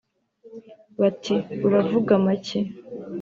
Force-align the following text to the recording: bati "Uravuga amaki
bati 0.99 1.35
"Uravuga 1.67 2.11
amaki 2.19 2.59